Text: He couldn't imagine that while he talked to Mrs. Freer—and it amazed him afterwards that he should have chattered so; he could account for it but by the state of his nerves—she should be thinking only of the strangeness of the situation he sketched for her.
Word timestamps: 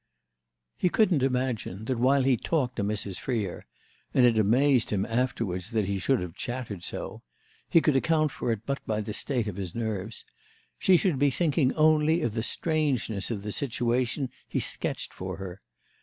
He 0.79 0.89
couldn't 0.89 1.21
imagine 1.21 1.85
that 1.85 1.99
while 1.99 2.23
he 2.23 2.35
talked 2.35 2.77
to 2.77 2.83
Mrs. 2.83 3.19
Freer—and 3.19 4.25
it 4.25 4.39
amazed 4.39 4.89
him 4.89 5.05
afterwards 5.05 5.69
that 5.69 5.85
he 5.85 5.99
should 5.99 6.19
have 6.21 6.33
chattered 6.33 6.83
so; 6.83 7.21
he 7.69 7.81
could 7.81 7.95
account 7.95 8.31
for 8.31 8.51
it 8.51 8.61
but 8.65 8.79
by 8.87 8.99
the 9.01 9.13
state 9.13 9.47
of 9.47 9.57
his 9.57 9.75
nerves—she 9.75 10.97
should 10.97 11.19
be 11.19 11.29
thinking 11.29 11.71
only 11.75 12.23
of 12.23 12.33
the 12.33 12.41
strangeness 12.41 13.29
of 13.29 13.43
the 13.43 13.51
situation 13.51 14.31
he 14.49 14.59
sketched 14.59 15.13
for 15.13 15.37
her. 15.37 15.61